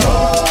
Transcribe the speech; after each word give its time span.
Oh. 0.00 0.45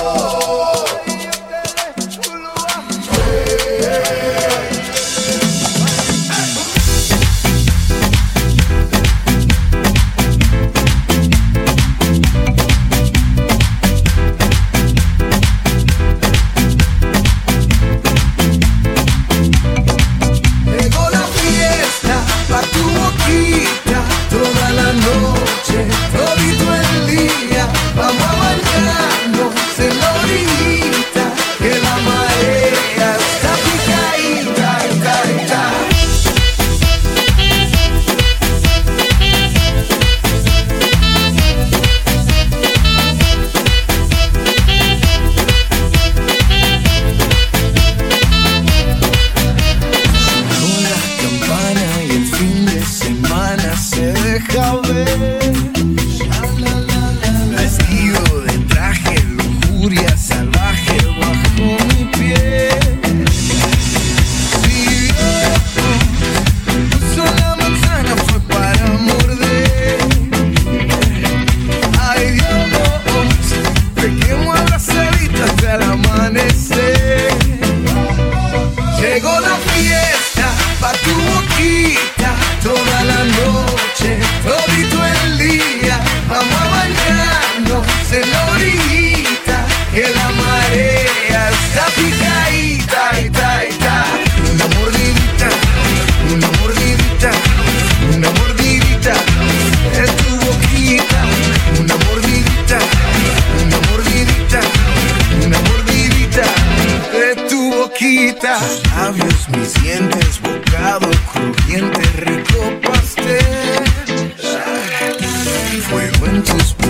frequencies 115.87 116.84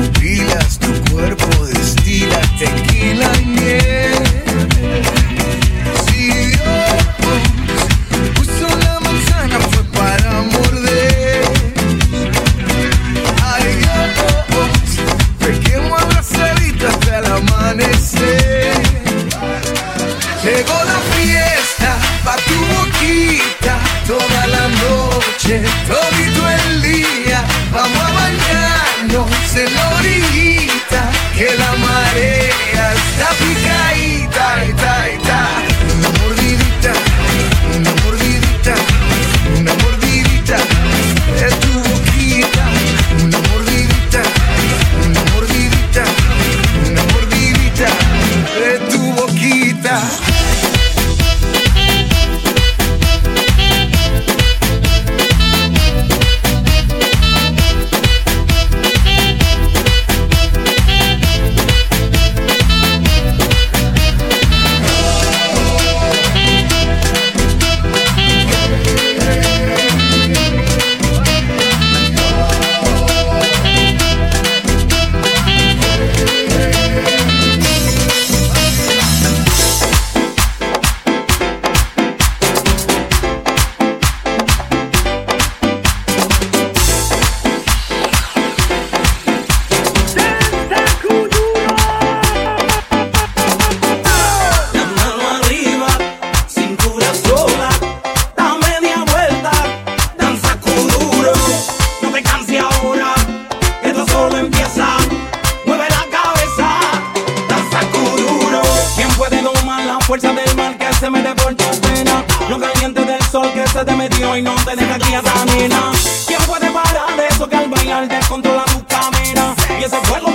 te 113.95 114.09
metió 114.09 114.37
y 114.37 114.41
no 114.41 114.53
te 114.65 114.75
deja 114.75 114.95
aquí 114.95 115.13
a 115.13 115.19
esa 115.19 115.45
nena. 115.45 115.91
¿Quién 116.27 116.41
puede 116.45 116.69
parar 116.71 117.15
de 117.15 117.27
eso 117.27 117.47
que 117.47 117.55
al 117.55 117.69
bailar 117.69 118.07
descontrola 118.07 118.65
tu 118.65 118.85
cadera? 118.85 119.55
Y 119.79 119.83
ese 119.83 119.97
fuego 119.97 120.34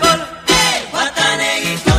Hey, 0.00 0.76
Watanegi 0.92 1.74
Kol 1.84 1.97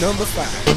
number 0.00 0.24
five. 0.24 0.67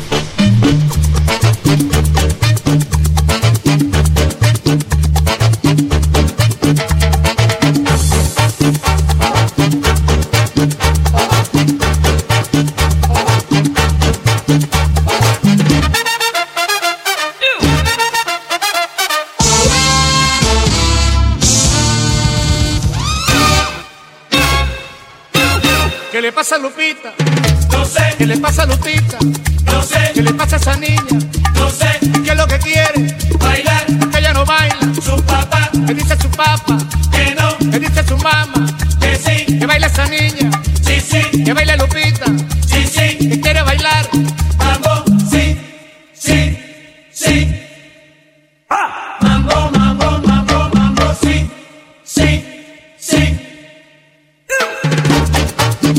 ¿Qué 55.91 55.97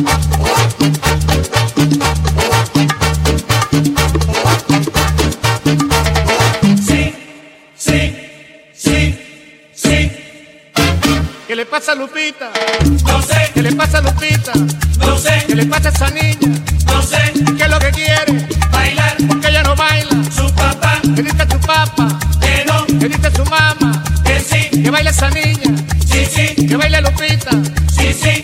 le 11.56 11.66
pasa 11.66 11.92
a 11.92 11.94
Lupita? 11.94 12.50
No 13.04 13.20
sé. 13.20 13.50
¿Qué 13.52 13.62
le 13.62 13.72
pasa 13.72 13.98
a 13.98 14.00
Lupita? 14.00 14.52
No 14.98 15.18
sé. 15.18 15.44
¿Qué 15.46 15.54
le 15.54 15.66
pasa 15.66 15.90
a 15.90 15.92
esa 15.92 16.08
niña? 16.08 16.58
No 16.86 17.02
sé. 17.02 17.18
¿Qué 17.58 17.64
es 17.64 17.68
lo 17.68 17.78
que 17.78 17.90
quiere? 17.90 18.48
Bailar. 18.70 19.14
Que 19.18 19.48
ella 19.48 19.62
no 19.62 19.76
baila. 19.76 20.24
Su 20.34 20.50
papá. 20.54 21.00
¿Qué 21.02 21.22
dice 21.22 21.46
su 21.50 21.60
papá? 21.60 22.18
Que 22.40 22.64
no. 22.64 22.86
¿Qué 22.86 23.08
dice 23.08 23.30
su 23.36 23.44
mamá? 23.44 24.02
Que 24.24 24.40
sí. 24.40 24.70
Que 24.82 24.90
baila 24.90 25.10
esa 25.10 25.28
niña. 25.28 25.76
Sí, 26.06 26.24
sí. 26.24 26.66
Que 26.66 26.76
baila 26.76 27.02
Lupita. 27.02 27.50
Sí, 27.94 28.14
sí. 28.14 28.41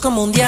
como 0.00 0.22
un 0.22 0.32
diablo. 0.32 0.47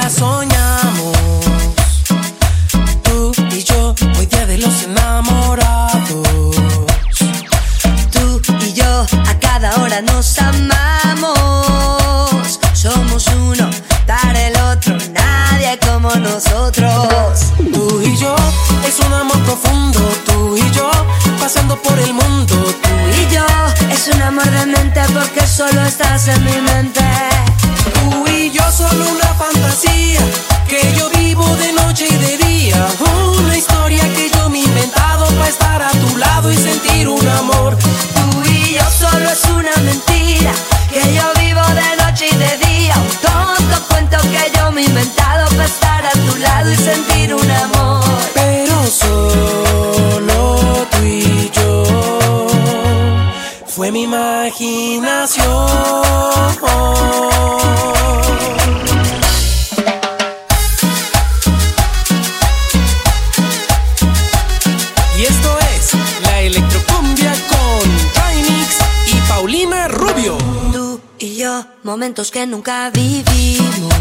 La 66.23 66.41
electrocumbia 66.43 67.33
con 67.49 68.13
Tainix 68.15 68.77
y 69.07 69.17
Paulina 69.29 69.89
Rubio. 69.89 70.37
Tú 70.73 71.01
y 71.19 71.37
yo, 71.37 71.65
momentos 71.83 72.31
que 72.31 72.47
nunca 72.47 72.91
vivimos. 72.91 73.95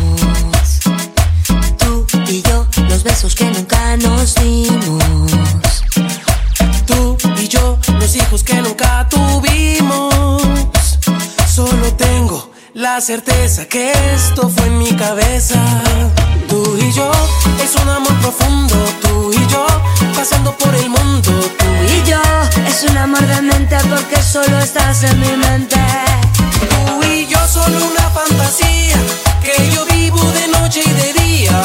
Tú 1.77 2.05
y 2.27 2.41
yo, 2.41 2.67
los 2.89 3.03
besos 3.03 3.33
que 3.33 3.45
nunca 3.45 3.95
nos 3.97 4.35
dimos. 4.35 5.03
Tú 6.85 7.17
y 7.37 7.47
yo, 7.47 7.79
los 7.99 8.15
hijos 8.15 8.43
que 8.43 8.55
nunca 8.55 9.07
tuvimos. 9.09 10.99
Solo 11.47 11.93
tengo 11.93 12.51
la 12.73 12.99
certeza 13.01 13.65
que 13.67 13.93
esto 14.15 14.49
fue 14.49 14.67
en 14.67 14.77
mi 14.79 14.91
cabeza 14.95 15.59
tú 16.49 16.77
y 16.77 16.91
yo. 16.91 17.11
Es 17.63 17.75
un 17.81 17.89
amor 17.89 18.13
profundo, 18.15 18.75
tú 19.01 19.31
y 19.31 19.47
yo. 19.47 19.65
Pasando 20.15 20.55
por 20.57 20.73
el 20.75 20.89
mundo, 20.89 21.31
tú 21.59 21.65
y 21.95 22.09
yo. 22.09 22.21
Es 22.67 22.83
un 22.89 22.97
amor 22.97 23.25
de 23.25 23.41
mente 23.41 23.77
porque 23.89 24.21
solo 24.21 24.57
estás 24.59 25.03
en 25.03 25.19
mi 25.19 25.37
mente. 25.37 25.77
Tú 26.59 27.05
y 27.05 27.27
yo 27.27 27.39
solo 27.47 27.77
una 27.91 28.09
fantasía 28.09 28.97
que 29.43 29.69
yo 29.71 29.85
vivo 29.85 30.21
de 30.31 30.47
noche 30.59 30.81
y 30.85 30.91
de 30.91 31.13
día. 31.13 31.61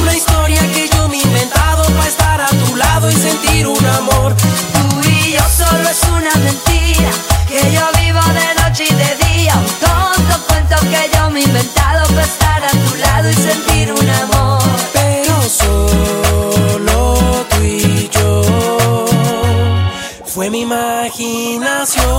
Una 0.00 0.14
historia 0.16 0.60
que 0.74 0.88
yo 0.88 1.08
me 1.08 1.18
he 1.18 1.22
inventado 1.22 1.84
para 1.84 2.08
estar 2.08 2.40
a 2.40 2.48
tu 2.48 2.76
lado 2.76 3.10
y 3.10 3.14
sentir 3.14 3.66
un 3.66 3.86
amor. 3.86 4.34
Tú 4.74 5.08
y 5.08 5.32
yo 5.32 5.44
solo 5.56 5.88
es 5.88 6.02
una 6.18 6.34
mentira 6.46 7.10
que 7.48 7.72
yo 7.72 7.84
vivo 8.00 8.20
de 8.40 8.62
noche 8.62 8.84
y 8.90 8.94
de 8.94 9.10
día. 9.26 9.54
Un 9.56 9.74
tonto 9.86 10.34
cuento 10.48 10.76
que 10.90 11.10
yo 11.14 11.30
me 11.30 11.40
he 11.40 11.44
inventado 11.44 12.06
para 12.08 12.41
y 13.30 13.34
sentir 13.34 13.92
un 13.92 14.08
amor. 14.08 14.62
Pero 14.92 15.42
solo 15.42 17.16
tú 17.50 17.62
y 17.62 18.08
yo 18.08 19.06
fue 20.24 20.50
mi 20.50 20.60
imaginación. 20.62 22.12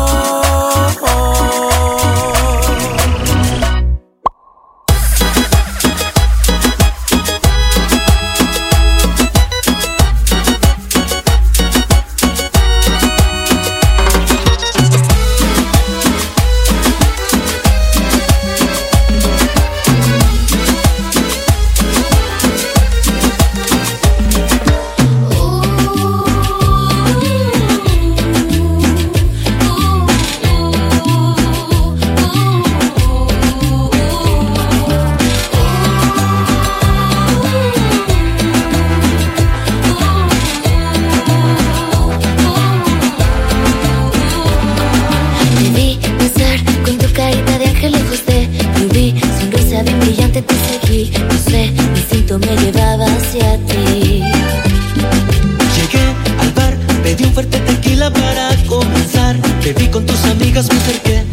digas 60.54 60.70
mi 60.72 60.80
por 60.82 61.33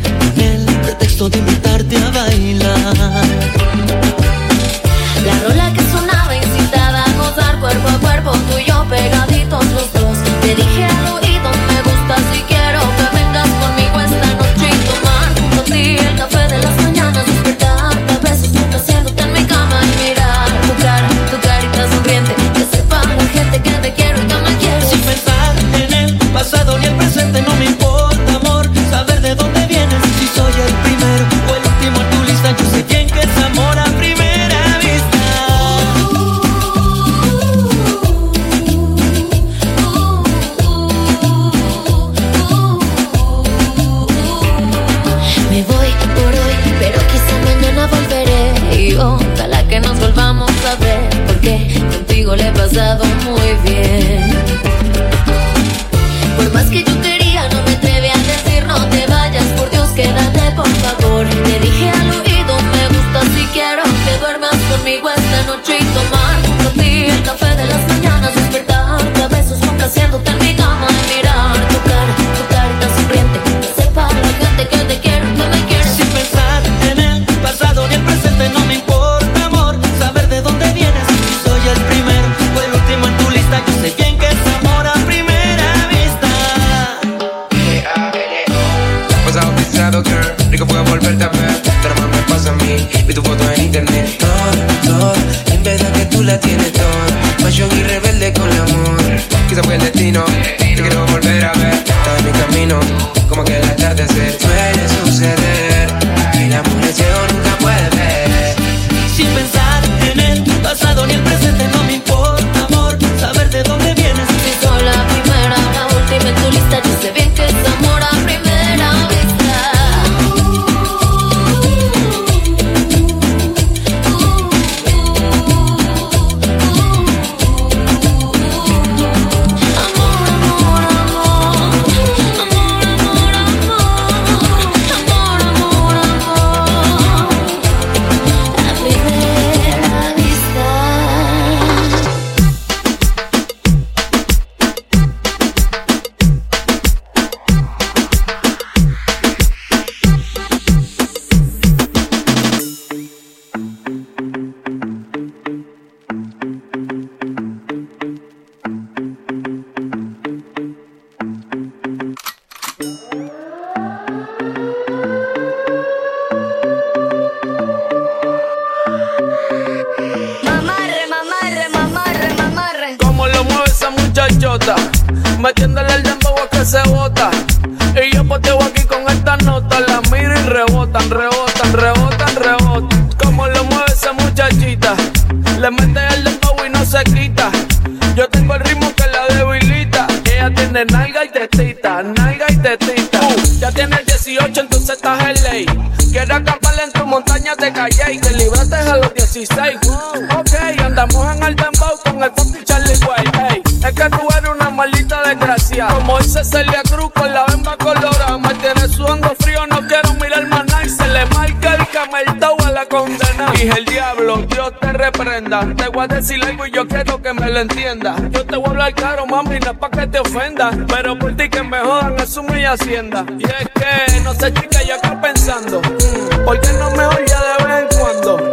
Y 223.38 223.44
es 223.44 223.68
que, 223.74 224.20
no 224.20 224.32
sé, 224.34 224.52
chica, 224.54 224.82
yo 224.82 224.94
acá 224.94 225.20
pensando. 225.20 225.80
mm, 225.80 226.44
¿Por 226.44 226.60
qué 226.60 226.72
no 226.74 226.90
mejor 226.92 227.24
ya 227.26 227.40
de 227.42 227.64
vez 227.64 227.82
en 227.82 227.98
cuando? 227.98 228.52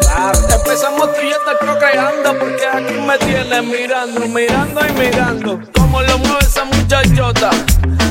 Empezamos 0.53 1.13
tú 1.13 1.21
y 1.23 1.29
yo 1.29 1.37
te 1.37 1.57
creo 1.59 1.77
creando. 1.79 2.37
Porque 2.39 2.67
aquí 2.67 2.93
me 2.99 3.17
tienes 3.19 3.63
mirando, 3.63 4.19
mirando 4.27 4.81
y 4.87 4.91
mirando. 4.93 5.59
Como 5.73 6.01
lo 6.01 6.17
mueve 6.17 6.39
esa 6.41 6.65
muchachota. 6.65 7.51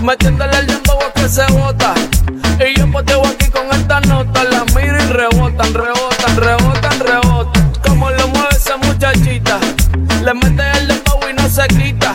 Metiéndole 0.02 0.58
el 0.58 0.66
dembow 0.66 0.98
a 1.02 1.12
que 1.12 1.28
se 1.28 1.44
bota. 1.52 1.94
Y 2.58 2.78
yo 2.78 2.90
poteo 2.90 3.22
aquí 3.26 3.50
con 3.50 3.66
esta 3.72 4.00
nota. 4.00 4.44
La 4.44 4.64
miro 4.74 4.96
y 4.96 5.06
rebotan, 5.08 5.74
rebotan, 5.74 6.36
rebotan, 6.36 7.00
rebotan. 7.00 7.72
Como 7.86 8.10
lo 8.10 8.28
mueve 8.28 8.48
esa 8.56 8.76
muchachita. 8.78 9.58
Le 10.22 10.32
mete 10.32 10.62
el 10.78 10.88
dembow 10.88 11.20
y 11.30 11.34
no 11.34 11.48
se 11.50 11.66
quita. 11.68 12.14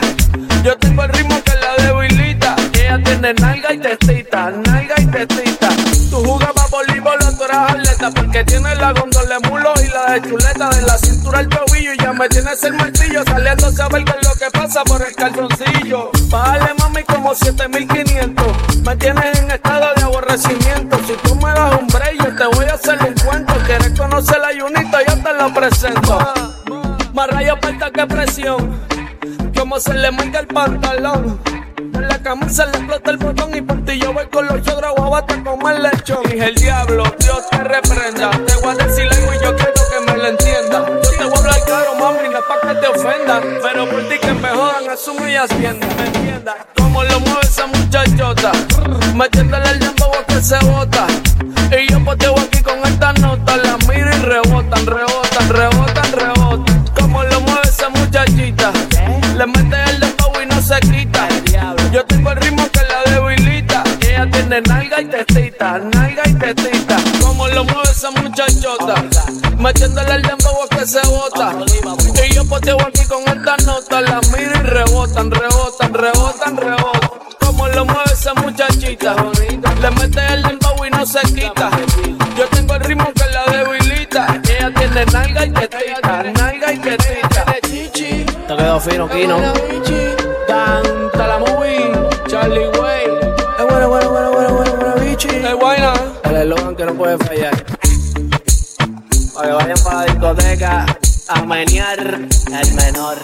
Yo 0.63 0.75
tengo 0.77 1.03
el 1.03 1.09
ritmo 1.09 1.39
que 1.43 1.53
la 1.55 1.83
debilita. 1.83 2.55
Ella 2.73 2.99
tiene 3.03 3.33
nalga 3.35 3.50
y 3.81 3.97
tetita, 3.97 4.51
nalga 4.51 4.95
y 4.97 5.05
tetita. 5.07 5.69
Tú 6.09 6.17
jugabas 6.17 6.69
voleibol 6.69 7.17
tú 7.37 7.43
eras 7.45 7.71
atleta. 7.71 8.11
Porque 8.11 8.43
tienes 8.43 8.77
la 8.77 8.93
gondola 8.93 9.39
de 9.39 9.49
mulo 9.49 9.73
y 9.83 9.87
la 9.87 10.13
de 10.13 10.29
chuleta. 10.29 10.69
De 10.69 10.81
la 10.83 10.97
cintura 10.97 11.39
al 11.39 11.49
tobillo 11.49 11.93
y 11.93 11.97
ya 11.97 12.13
me 12.13 12.29
tienes 12.29 12.63
el 12.63 12.73
martillo. 12.73 13.23
Saliendo 13.25 13.67
a 13.67 13.89
qué 13.89 13.97
es 13.97 14.27
lo 14.27 14.35
que 14.35 14.51
pasa 14.51 14.83
por 14.83 15.01
el 15.01 15.15
calzoncillo. 15.15 16.11
Bájale 16.29 16.73
mami 16.79 17.03
como 17.03 17.33
7500. 17.33 18.45
Me 18.85 18.95
tienes 18.97 19.39
en 19.39 19.51
estado 19.51 19.87
de 19.95 20.03
aborrecimiento. 20.03 20.97
Si 21.07 21.13
tú 21.23 21.35
me 21.35 21.49
das 21.51 21.79
un 21.79 21.87
break, 21.87 22.17
yo 22.23 22.35
te 22.35 22.55
voy 22.55 22.65
a 22.65 22.73
hacer 22.73 22.99
un 23.03 23.13
cuento. 23.13 23.53
Quieres 23.65 23.99
conocer 23.99 24.39
la 24.39 24.47
ayunita, 24.47 24.99
yo 25.07 25.23
te 25.23 25.33
lo 25.33 25.53
presento. 25.53 26.33
Más 27.13 27.27
rayo 27.29 27.55
falta 27.61 27.91
que 27.91 28.05
presión. 28.05 28.79
Como 29.57 29.79
se 29.79 29.93
le 29.93 30.11
marca 30.11 30.39
el 30.39 30.47
pantalón. 30.47 31.39
La 32.01 32.17
camisa 32.21 32.65
le 32.65 32.71
explota 32.71 33.11
el 33.11 33.17
botón 33.17 33.55
y 33.55 33.61
por 33.61 33.85
ti 33.85 33.99
yo 33.99 34.11
voy 34.11 34.25
con 34.27 34.47
los 34.47 34.61
chogros 34.63 34.93
guabata 34.95 35.43
como 35.43 35.69
el 35.69 35.83
lechón. 35.83 36.23
Dije 36.23 36.45
el 36.45 36.55
diablo, 36.55 37.03
Dios 37.19 37.49
te 37.49 37.57
reprenda. 37.57 38.31
Te 38.31 38.55
voy 38.63 38.75
a 38.79 38.85
decir 38.85 39.07
algo 39.11 39.33
y 39.33 39.43
yo 39.43 39.55
quiero 39.55 39.73
que 39.73 40.11
me 40.11 40.17
lo 40.17 40.27
entienda. 40.27 40.85
Yo 40.87 41.09
te 41.09 41.23
voy 41.23 41.33
a 41.33 41.37
hablar 41.37 41.63
claro, 41.65 41.95
mami, 41.95 42.29
no 42.29 42.39
pa' 42.41 42.67
que 42.67 42.75
te 42.75 42.87
ofenda. 42.87 43.41
Pero 43.61 43.89
por 43.89 44.09
ti 44.09 44.17
que 44.19 44.33
me 44.33 44.49
jodan, 44.49 44.89
asumo 44.89 45.27
y 45.27 45.35
hacienda, 45.35 45.87
¿me 45.97 46.05
entiendas? 46.07 46.55
Como 46.75 47.03
lo 47.03 47.19
mueve 47.19 47.41
esa 47.43 47.67
muchachota. 47.67 48.51
Metiéndole 49.15 49.69
el 49.69 49.79
dembow 49.79 50.11
que 50.27 50.41
se 50.41 50.57
bota. 50.65 51.05
Y 51.71 51.91
yo 51.91 52.03
poteo 52.03 52.35
aquí 52.39 52.61
con 52.63 52.79
esta 52.85 53.13
nota. 53.13 53.57
La 53.57 53.77
miro 53.77 54.09
y 54.09 54.19
rebotan, 54.21 54.85
rebotan, 54.85 55.49
rebotan, 55.49 56.11
rebotan. 56.11 56.85
Como 56.99 57.23
lo 57.23 57.41
mueve 57.41 57.61
esa 57.63 57.89
muchachita. 57.89 58.71
Le 59.37 59.45
mete 59.45 59.90
Yo 61.91 62.05
tengo 62.05 62.31
el 62.31 62.37
ritmo 62.37 62.63
que 62.71 62.79
la 62.87 63.11
debilita. 63.11 63.83
Ella 63.99 64.29
tiene 64.31 64.61
nalga 64.61 65.01
y 65.01 65.05
tetita, 65.05 65.77
nalga 65.77 66.21
y 66.25 66.33
tetita. 66.35 66.95
Como 67.21 67.47
lo 67.49 67.65
mueve 67.65 67.91
esa 67.91 68.11
muchachota. 68.11 68.95
Metiéndole 69.57 70.15
el 70.15 70.21
dembow 70.21 70.63
a 70.63 70.75
que 70.75 70.87
se 70.87 71.01
bota. 71.07 71.53
Y 72.25 72.33
yo 72.33 72.45
poteo 72.45 72.77
aquí 72.81 73.03
con 73.09 73.23
esta 73.23 73.57
nota. 73.65 73.99
La 73.99 74.21
miro 74.21 74.51
y 74.55 74.63
rebotan, 74.63 75.31
rebotan, 75.31 75.93
rebotan, 75.93 76.55
rebotan. 76.55 77.25
Como 77.41 77.67
lo 77.67 77.83
mueve 77.83 78.13
esa 78.13 78.33
muchachita. 78.35 79.15
Le 79.81 79.91
mete 79.91 80.33
el 80.33 80.43
dembow 80.43 80.85
y 80.85 80.89
no 80.91 81.05
se 81.05 81.19
quita. 81.33 81.71
Yo 82.37 82.47
tengo 82.51 82.75
el 82.75 82.81
ritmo 82.85 83.11
que 83.13 83.25
la 83.31 83.43
debilita. 83.51 84.39
Ella 84.49 84.73
tiene 84.73 85.05
nalga 85.07 85.45
y 85.45 85.51
tetita, 85.51 86.23
nalga 86.23 86.71
y 86.71 86.77
tetita. 86.79 87.45
Te 88.47 88.55
quedó 88.55 88.79
fino, 88.79 89.09
Kino. 89.09 89.37
Puede 97.01 97.17
fallar. 97.17 97.65
Para 99.33 99.47
que 99.47 99.53
vayan 99.53 99.77
para 99.83 99.95
la 99.95 100.05
discoteca 100.05 100.85
a 101.29 101.41
menear 101.45 101.99
el 101.99 102.73
menor. 102.75 103.17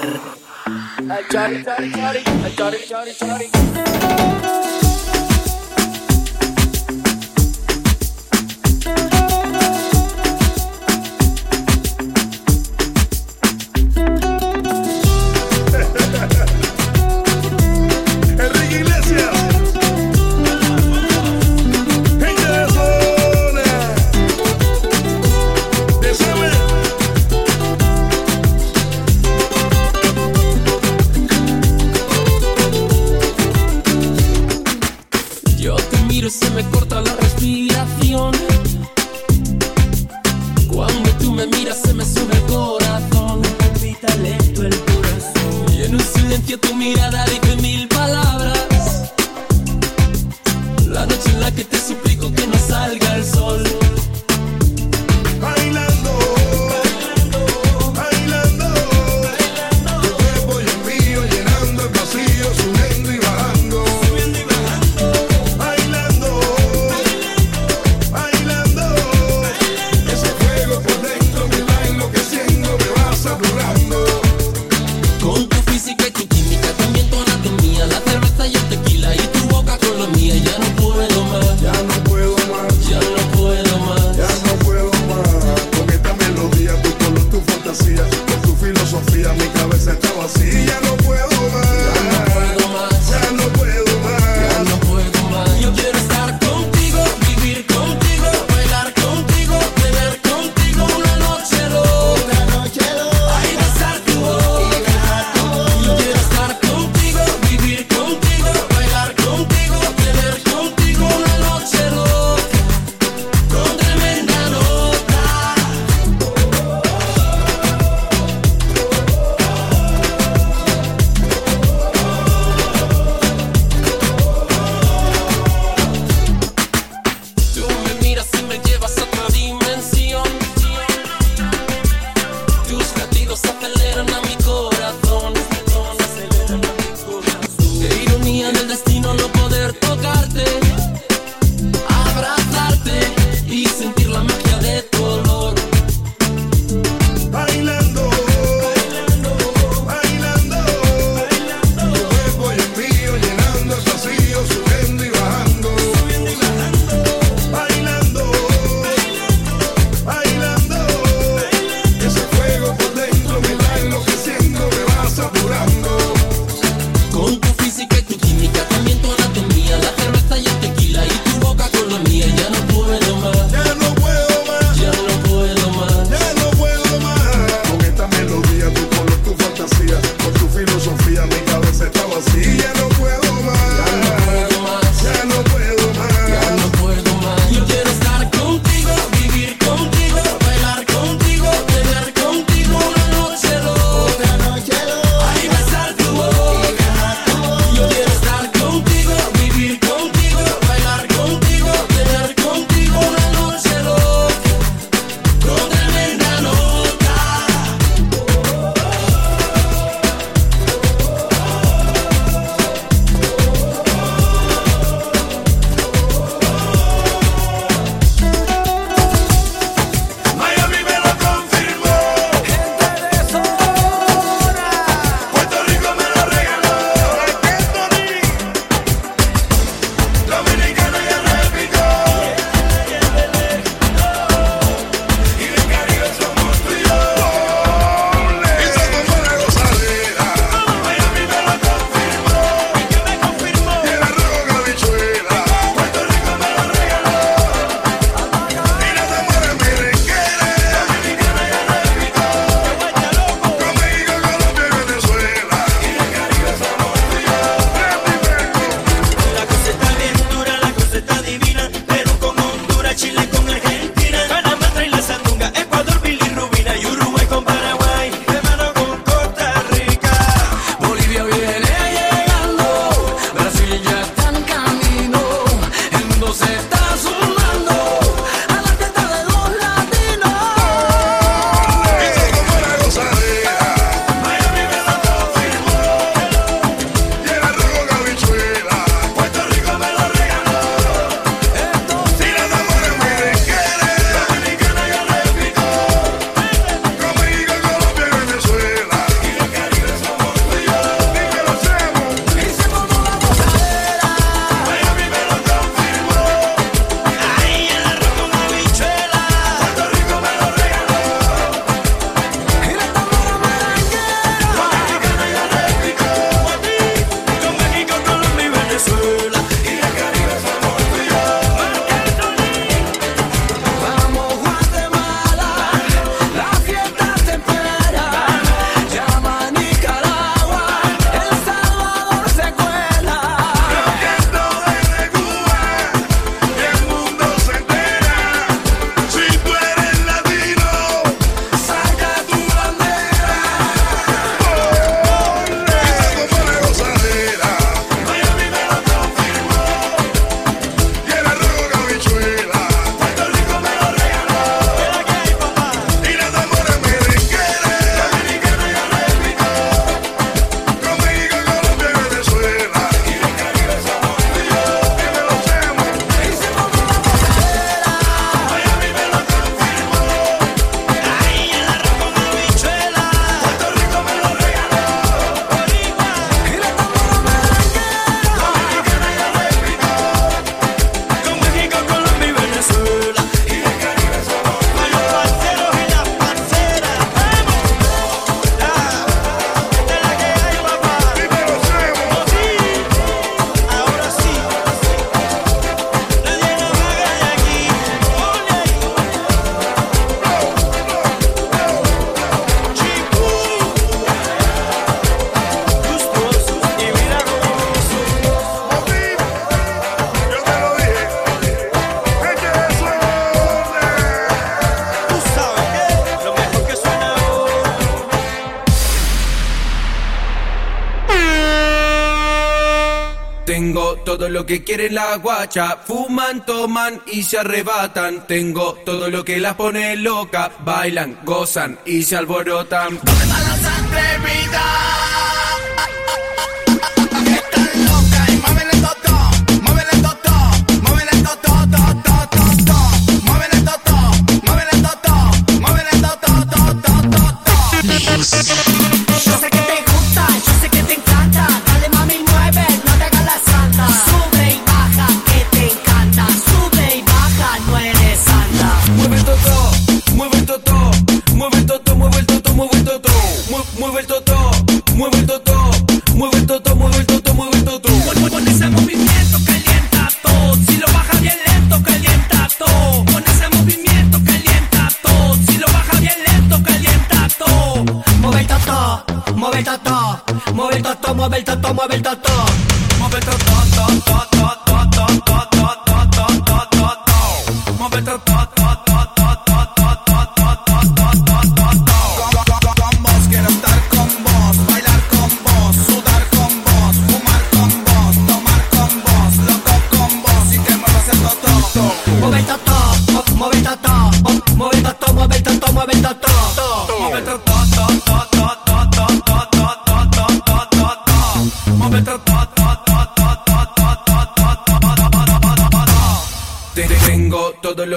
Que 424.48 424.64
quiere 424.64 424.90
la 424.90 425.18
guacha. 425.18 425.78
Fuman, 425.86 426.44
toman 426.46 427.02
y 427.06 427.22
se 427.22 427.38
arrebatan. 427.38 428.26
Tengo 428.26 428.74
todo 428.86 429.10
lo 429.10 429.24
que 429.24 429.40
las 429.40 429.54
pone 429.54 429.96
loca. 429.98 430.52
Bailan, 430.66 431.20
gozan 431.24 431.78
y 431.86 432.02
se 432.02 432.16
alborotan. 432.16 432.98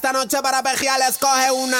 Esta 0.00 0.12
noche 0.14 0.38
para 0.40 0.62
pejear 0.62 0.98
escoge 1.06 1.50
una. 1.50 1.76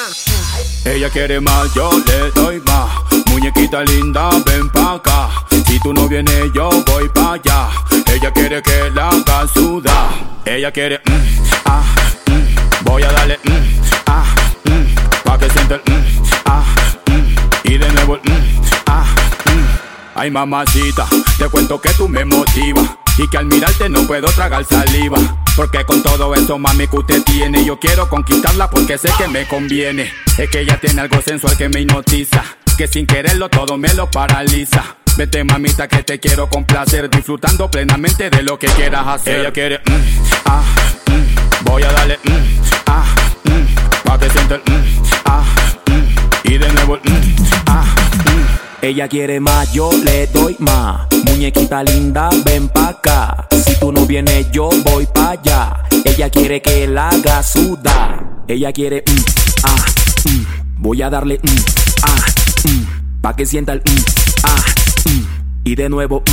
Ella 0.85 1.09
quiere 1.09 1.41
más, 1.41 1.73
yo 1.73 1.89
le 2.05 2.29
doy 2.39 2.59
más. 2.59 2.87
Muñequita 3.25 3.81
linda, 3.81 4.29
ven 4.45 4.69
pa' 4.69 4.93
acá. 4.93 5.29
Si 5.65 5.79
tú 5.79 5.91
no 5.91 6.07
vienes, 6.07 6.53
yo 6.53 6.69
voy 6.85 7.09
pa' 7.09 7.33
allá. 7.33 7.69
Ella 8.13 8.31
quiere 8.31 8.61
que 8.61 8.91
la 8.91 9.09
haga 9.09 9.47
sudar. 9.51 10.09
Ella 10.45 10.71
quiere, 10.71 11.01
mm, 11.03 11.21
ah, 11.65 11.83
mm. 12.27 12.83
Voy 12.83 13.01
a 13.01 13.11
darle, 13.11 13.39
mm, 13.43 13.81
ah, 14.05 14.35
mm. 14.65 15.23
Pa' 15.23 15.39
que 15.39 15.49
sienta 15.49 15.75
el, 15.75 15.81
mm, 15.91 16.23
ah, 16.45 16.63
mm. 17.07 17.71
Y 17.71 17.77
de 17.79 17.91
nuevo 17.91 18.19
el, 18.23 18.31
mm, 18.31 18.61
ah, 18.85 19.05
mm. 19.45 20.19
Ay, 20.19 20.29
mamacita, 20.29 21.07
te 21.39 21.49
cuento 21.49 21.81
que 21.81 21.89
tú 21.95 22.07
me 22.07 22.23
motivas. 22.23 23.00
Y 23.17 23.27
que 23.27 23.37
al 23.37 23.45
mirarte 23.45 23.89
no 23.89 24.07
puedo 24.07 24.27
tragar 24.29 24.65
saliva. 24.65 25.17
Porque 25.55 25.83
con 25.85 26.01
todo 26.01 26.33
eso, 26.33 26.57
mami, 26.57 26.87
que 26.87 26.97
usted 26.97 27.23
tiene, 27.23 27.65
yo 27.65 27.77
quiero 27.79 28.09
conquistarla 28.09 28.69
porque 28.69 28.97
sé 28.97 29.09
que 29.17 29.27
me 29.27 29.47
conviene. 29.47 30.11
Es 30.37 30.49
que 30.49 30.61
ella 30.61 30.79
tiene 30.79 31.01
algo 31.01 31.21
sensual 31.21 31.57
que 31.57 31.69
me 31.69 31.81
hipnotiza. 31.81 32.43
Que 32.77 32.87
sin 32.87 33.05
quererlo 33.05 33.49
todo 33.49 33.77
me 33.77 33.93
lo 33.93 34.09
paraliza. 34.09 34.95
Vete, 35.17 35.43
mamita, 35.43 35.87
que 35.87 36.03
te 36.03 36.19
quiero 36.19 36.47
complacer. 36.49 37.09
Disfrutando 37.09 37.69
plenamente 37.69 38.29
de 38.29 38.43
lo 38.43 38.57
que 38.57 38.67
quieras 38.67 39.05
hacer. 39.07 39.41
Ella 39.41 39.51
quiere, 39.51 39.79
mm, 39.79 40.01
ah, 40.45 40.63
mm. 41.07 41.65
Voy 41.65 41.83
a 41.83 41.91
darle, 41.91 42.17
mm, 42.23 42.61
ah, 42.87 43.05
mm. 43.43 44.05
Pa' 44.05 44.17
que 44.17 44.29
sienta 44.29 44.55
el, 44.55 44.61
mm, 44.61 45.03
ah, 45.25 45.43
mm. 45.87 46.49
Y 46.49 46.57
de 46.57 46.71
nuevo 46.73 46.95
mm, 46.95 47.35
ah, 47.67 47.85
mm. 48.25 48.70
Ella 48.83 49.07
quiere 49.07 49.39
más, 49.39 49.71
yo 49.73 49.91
le 50.03 50.25
doy 50.25 50.55
más. 50.57 51.05
Muñequita 51.25 51.83
linda, 51.83 52.31
ven 52.43 52.67
pa' 52.67 52.89
acá. 52.89 53.47
Si 53.63 53.75
tú 53.75 53.91
no 53.91 54.07
vienes, 54.07 54.49
yo 54.51 54.71
voy 54.83 55.05
pa' 55.05 55.31
allá. 55.31 55.83
Ella 56.03 56.31
quiere 56.31 56.63
que 56.63 56.87
la 56.87 57.09
haga 57.09 57.43
sudar. 57.43 58.43
Ella 58.47 58.71
quiere, 58.73 59.03
mm, 59.05 59.21
ah, 59.65 59.85
mm. 60.25 60.81
Voy 60.81 61.03
a 61.03 61.11
darle, 61.11 61.39
mm, 61.43 61.57
ah, 62.01 62.25
mm. 62.63 63.21
Pa' 63.21 63.35
que 63.35 63.45
sienta 63.45 63.73
el, 63.73 63.81
mm, 63.81 64.03
ah, 64.45 64.65
mm. 65.05 65.25
Y 65.63 65.75
de 65.75 65.87
nuevo, 65.87 66.23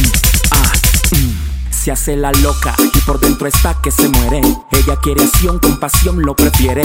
ah. 0.50 0.72
Se 1.70 1.92
hace 1.92 2.16
la 2.16 2.32
loca 2.32 2.74
y 2.94 3.00
por 3.02 3.20
dentro 3.20 3.46
está 3.46 3.76
que 3.82 3.90
se 3.90 4.08
muere. 4.08 4.40
Ella 4.72 4.96
quiere 5.02 5.22
acción, 5.22 5.58
con 5.58 5.78
pasión 5.78 6.22
lo 6.22 6.34
prefiere. 6.34 6.82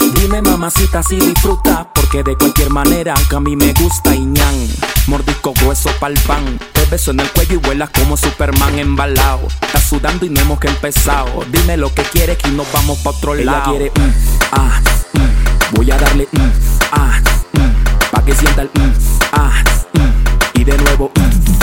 Dime 0.00 0.42
mamacita 0.42 1.02
si 1.02 1.16
disfruta, 1.18 1.88
porque 1.94 2.22
de 2.22 2.36
cualquier 2.36 2.70
manera 2.70 3.14
que 3.28 3.36
a 3.36 3.40
mí 3.40 3.56
me 3.56 3.72
gusta 3.74 4.14
y 4.14 4.24
ñan. 4.24 4.68
Mordisco 5.06 5.52
grueso 5.54 5.90
pa'l 6.00 6.14
pan, 6.26 6.58
te 6.72 6.84
beso 6.86 7.10
en 7.10 7.20
el 7.20 7.30
cuello 7.32 7.54
y 7.54 7.58
vuelas 7.58 7.90
como 7.90 8.16
Superman 8.16 8.78
embalado. 8.78 9.48
Estás 9.60 9.84
sudando 9.84 10.24
y 10.26 10.30
no 10.30 10.40
hemos 10.40 10.58
que 10.60 10.68
empezado. 10.68 11.44
Dime 11.50 11.76
lo 11.76 11.92
que 11.94 12.02
quieres 12.02 12.38
que 12.38 12.50
nos 12.50 12.70
vamos 12.72 12.98
pa' 12.98 13.10
otro 13.10 13.34
lado. 13.34 13.74
Ella 13.76 13.90
quiere, 13.90 13.92
mm, 13.94 14.12
ah, 14.52 14.80
mm. 15.12 15.76
voy 15.76 15.90
a 15.90 15.98
darle, 15.98 16.28
mm, 16.30 16.50
ah, 16.92 17.20
mm. 17.52 18.10
pa' 18.10 18.24
que 18.24 18.34
sienta 18.34 18.62
el, 18.62 18.70
mm, 18.74 18.92
ah, 19.32 19.62
mm. 19.94 20.60
y 20.60 20.64
de 20.64 20.78
nuevo, 20.78 21.10
mm, 21.14 21.20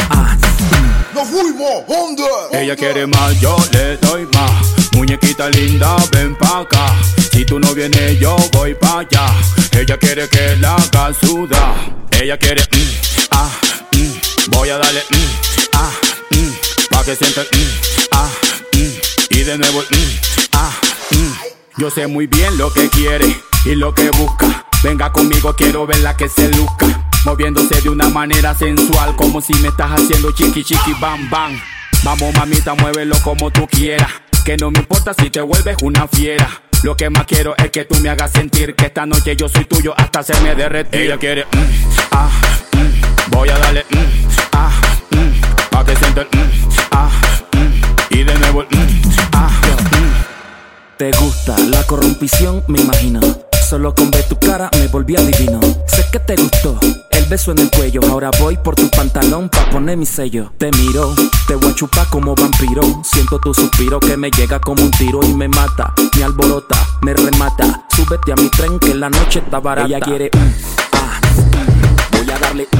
ah, 0.09 0.35
mm. 0.35 1.15
¡Nos 1.15 1.27
fuimos! 1.27 1.87
¿Dónde? 1.87 2.23
Ella 2.51 2.75
quiere 2.75 3.07
más, 3.07 3.39
yo 3.39 3.55
le 3.71 3.97
doy 3.97 4.27
más. 4.33 4.51
Muñequita 4.93 5.49
linda, 5.49 5.95
ven 6.11 6.35
pa' 6.35 6.59
acá. 6.59 6.93
Si 7.37 7.45
tú 7.45 7.59
no 7.59 7.71
vienes, 7.75 8.19
yo 8.19 8.35
voy 8.53 8.73
pa' 8.73 9.01
allá. 9.01 9.27
Ella 9.71 9.95
quiere 9.97 10.27
que 10.27 10.55
la 10.55 10.73
haga 10.73 11.13
sudar. 11.13 11.75
Ella 12.09 12.35
quiere, 12.35 12.63
mm, 12.63 13.27
ah, 13.29 13.51
mm. 13.91 14.49
Voy 14.49 14.69
a 14.69 14.79
darle, 14.79 15.01
mm, 15.01 15.73
ah, 15.73 15.91
mm. 16.31 16.51
Pa' 16.89 17.03
que 17.03 17.15
sienta 17.15 17.41
mm, 17.41 18.07
ah, 18.13 18.29
mm. 18.73 19.37
Y 19.37 19.43
de 19.43 19.55
nuevo, 19.55 19.81
mm, 19.81 20.49
ah, 20.53 20.71
mm. 21.11 21.79
Yo 21.79 21.91
sé 21.91 22.07
muy 22.07 22.25
bien 22.25 22.57
lo 22.57 22.73
que 22.73 22.89
quiere 22.89 23.39
y 23.65 23.75
lo 23.75 23.93
que 23.93 24.09
busca. 24.09 24.65
Venga 24.81 25.13
conmigo, 25.13 25.55
quiero 25.55 25.85
verla 25.85 26.17
que 26.17 26.29
se 26.29 26.49
luzca. 26.49 26.87
Moviéndose 27.23 27.81
de 27.81 27.89
una 27.89 28.09
manera 28.09 28.55
sensual, 28.55 29.15
como 29.15 29.41
si 29.41 29.53
me 29.61 29.67
estás 29.67 29.91
haciendo 29.91 30.31
chiqui 30.31 30.63
chiqui 30.63 30.93
bam 30.99 31.29
bam. 31.29 31.61
Vamos 32.03 32.33
mamita, 32.33 32.73
muévelo 32.73 33.15
como 33.21 33.51
tú 33.51 33.67
quieras. 33.67 34.09
Que 34.43 34.57
no 34.57 34.71
me 34.71 34.79
importa 34.79 35.13
si 35.13 35.29
te 35.29 35.41
vuelves 35.41 35.77
una 35.83 36.07
fiera. 36.07 36.63
Lo 36.83 36.95
que 36.95 37.09
más 37.09 37.25
quiero 37.25 37.55
es 37.57 37.71
que 37.71 37.85
tú 37.85 37.95
me 38.01 38.09
hagas 38.09 38.31
sentir 38.31 38.75
que 38.75 38.85
esta 38.85 39.05
noche 39.05 39.35
yo 39.35 39.49
soy 39.49 39.65
tuyo 39.65 39.93
hasta 39.97 40.19
hacerme 40.19 40.55
derretir. 40.55 41.01
Ella 41.01 41.17
quiere, 41.17 41.45
mm, 41.45 42.11
ah, 42.11 42.29
mm. 42.73 43.31
voy 43.31 43.49
a 43.49 43.57
darle, 43.57 43.85
mm, 43.89 44.27
ah, 44.53 44.71
mm. 45.11 45.69
pa' 45.71 45.85
que 45.85 45.95
sienta 45.95 46.21
el, 46.21 46.27
mm, 46.27 46.51
ah, 46.91 47.09
mm. 47.53 48.15
y 48.15 48.23
de 48.23 48.35
nuevo 48.39 48.61
el, 48.61 48.67
mm, 48.77 49.11
ah, 49.33 49.49
mm. 49.49 50.97
Te 50.97 51.11
gusta 51.11 51.57
la 51.57 51.83
corrompición, 51.83 52.63
me 52.67 52.79
imagino. 52.79 53.46
Solo 53.67 53.93
con 53.93 54.09
ver 54.11 54.23
tu 54.29 54.39
cara 54.39 54.69
me 54.79 54.87
volví 54.87 55.17
adivino. 55.17 55.59
Sé 55.87 56.05
que 56.09 56.19
te 56.19 56.37
gustó 56.37 56.79
El 57.11 57.25
beso 57.25 57.51
en 57.51 57.59
el 57.59 57.69
cuello, 57.69 57.99
ahora 58.09 58.31
voy 58.39 58.55
por 58.55 58.75
tu 58.75 58.89
pantalón 58.89 59.49
pa' 59.49 59.69
poner 59.69 59.97
mi 59.97 60.05
sello. 60.05 60.53
Te 60.57 60.71
miro, 60.71 61.13
te 61.49 61.55
voy 61.55 61.71
a 61.71 61.75
chupar 61.75 62.07
como 62.07 62.33
vampiro. 62.33 62.81
Siento 63.03 63.39
tu 63.39 63.53
suspiro 63.53 63.99
que 63.99 64.15
me 64.15 64.31
llega 64.31 64.61
como 64.61 64.81
un 64.83 64.91
tiro 64.91 65.19
y 65.21 65.33
me 65.33 65.49
mata, 65.49 65.93
me 66.15 66.23
alborota, 66.23 66.77
me 67.01 67.13
remata. 67.13 67.85
Súbete 67.89 68.31
a 68.31 68.35
mi 68.35 68.47
tren 68.51 68.79
que 68.79 68.93
la 68.93 69.09
noche 69.09 69.39
está 69.39 69.59
barata. 69.59 69.85
Ella 69.85 69.99
quiere, 69.99 70.31
mm, 70.33 70.53
ah, 70.93 71.19
mm. 71.35 72.17
voy 72.17 72.31
a 72.31 72.39
darle, 72.39 72.67
mm, 72.71 72.77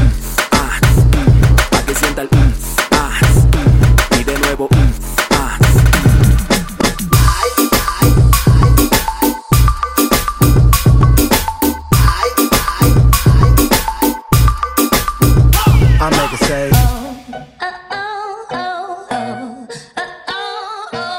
ah, 0.54 0.80
mm, 0.96 1.70
pa' 1.70 1.82
que 1.86 1.96
sienta 1.96 2.22
el, 2.22 2.30
ah, 2.92 3.20
mm. 4.14 4.22
y 4.22 4.24
de 4.24 4.40
nuevo, 4.40 4.70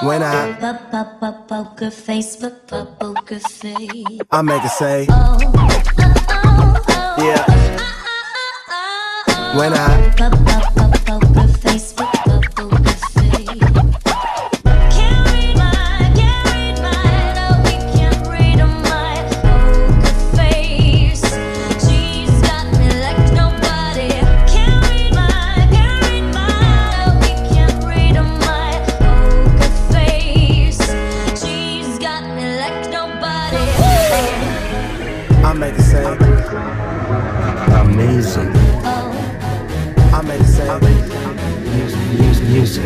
When 0.08 0.22
I, 0.22 0.54
Poker 1.48 1.90
face, 1.90 2.36
poker 2.36 3.40
face. 3.40 4.20
I 4.30 4.40
make 4.40 4.64
it 4.64 4.70
say. 4.70 5.04
Yeah. 7.18 7.44
When 9.54 9.74
I, 9.74 10.10
Poker 10.16 11.48
face, 11.58 11.92
poker 11.92 11.98
face. 11.98 12.07
I 40.60 40.78
make 40.80 40.98
it 40.98 41.08
say. 41.08 41.24
Music. 42.48 42.48
Music. 42.48 42.84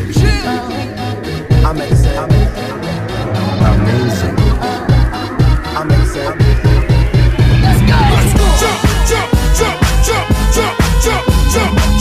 I 1.64 1.72
make 1.72 1.90
it 1.90 1.96
say. 1.96 2.14
Amazing. 2.16 2.76
I 5.72 5.84
make 5.88 5.98
it 5.98 6.06
say. 6.12 6.26
Let's 7.62 7.80
go. 7.88 7.96
Let's 8.12 8.32
go. 8.36 8.44
Jump, 8.60 8.78
jump, 9.08 9.28
jump, 9.56 9.76
jump, 10.04 10.28
jump, 10.52 10.76
jump, 11.12 11.32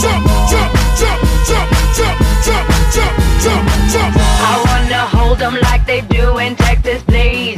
jump, 0.02 0.20
jump, 0.50 0.52
jump, 0.52 0.68
jump, 1.00 1.16
jump, 1.48 2.16
jump, 2.44 2.66
jump, 2.92 3.16
jump, 3.42 3.64
jump. 3.92 4.12
I 4.16 4.18
wanna 4.66 5.02
like 5.62 5.82
they 5.86 6.00
do 6.02 6.36
in 6.38 6.54
Texas, 6.56 7.02
please. 7.04 7.56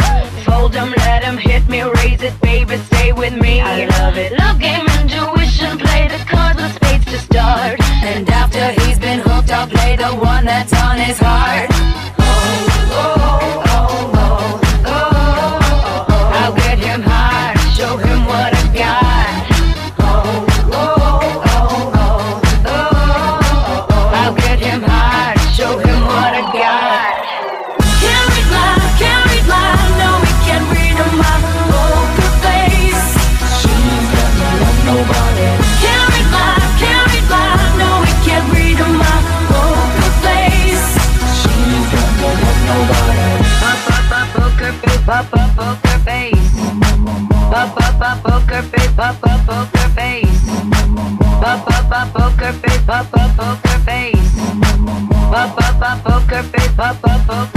Hit 1.39 1.69
me, 1.69 1.83
raise 1.83 2.23
it, 2.23 2.41
baby, 2.41 2.77
stay 2.77 3.13
with 3.13 3.35
me. 3.35 3.61
I 3.61 3.87
love 3.87 4.17
it. 4.17 4.33
Love 4.39 4.59
game, 4.61 4.87
the 10.11 10.17
one 10.17 10.45
that's 10.45 10.73
on 10.83 10.99
his 10.99 11.19
heart. 11.19 11.74
nunca 56.35 56.43
fez 56.43 56.73
papapá 56.73 57.54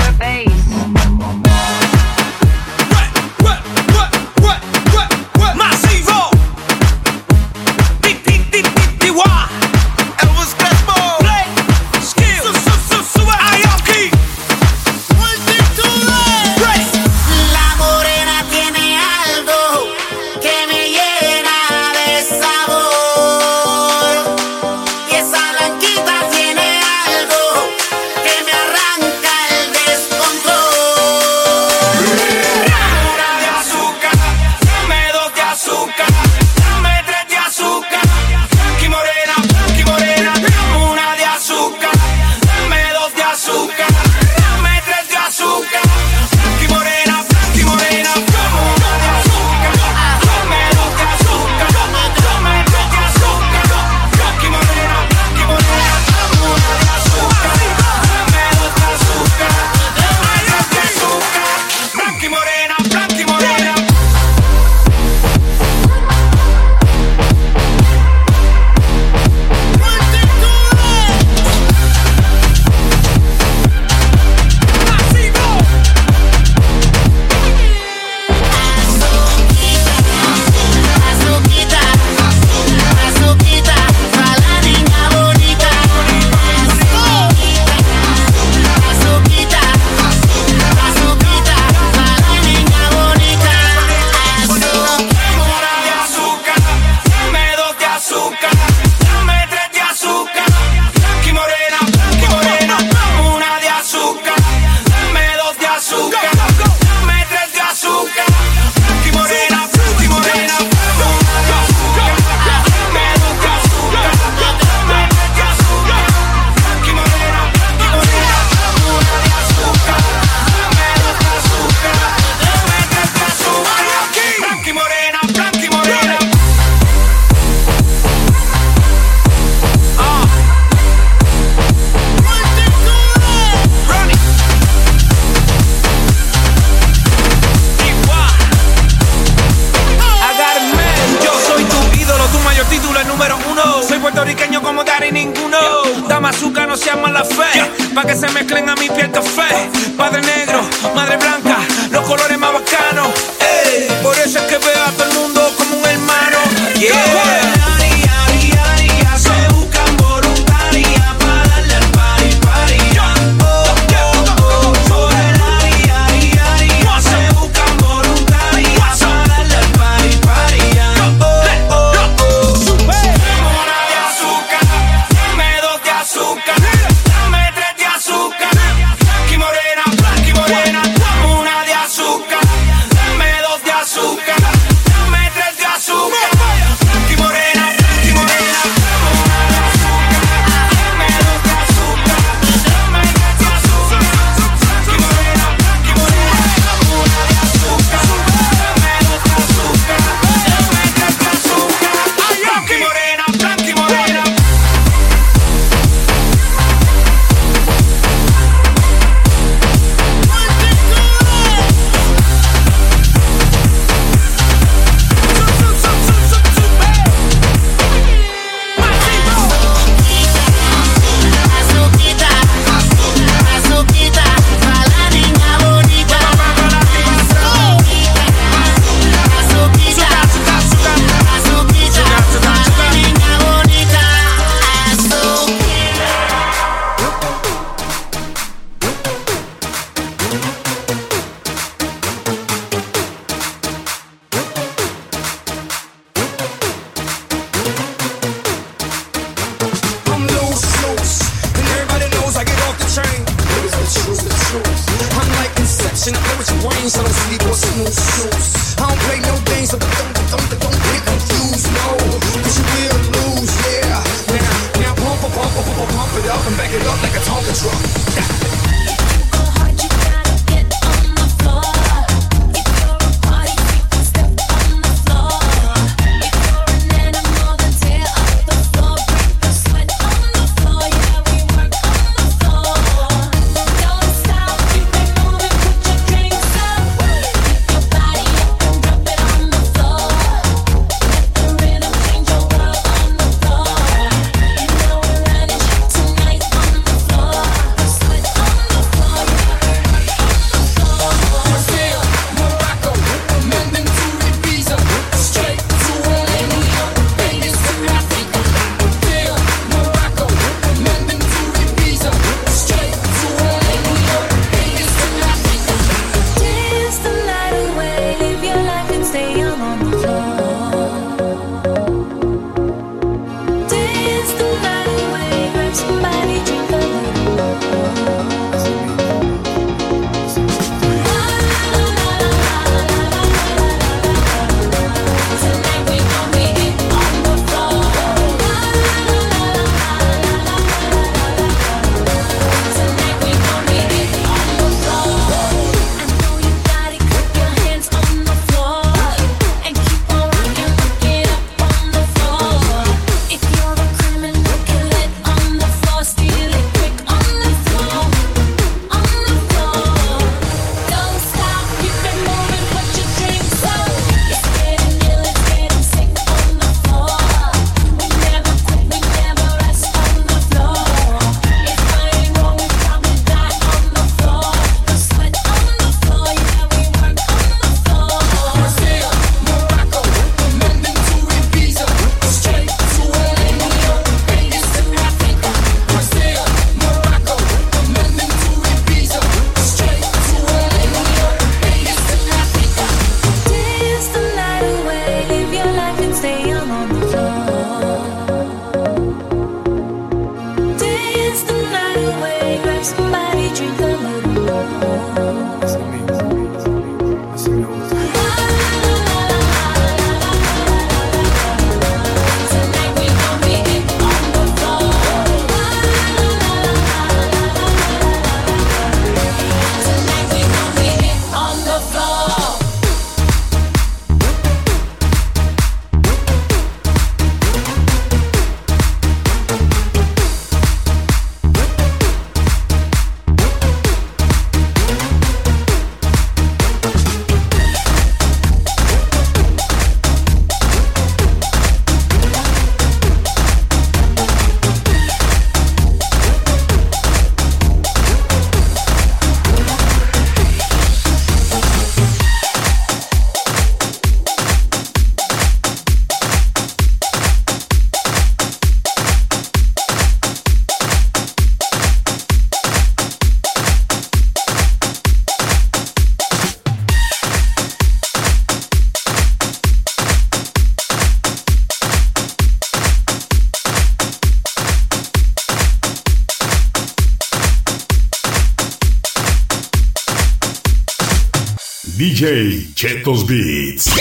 DJ 482.18 482.74
Chetos 482.74 483.24
Beats. 483.28 483.94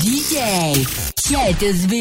DJ 0.00 0.86
Chetos 1.20 1.86
Beats. 1.86 1.95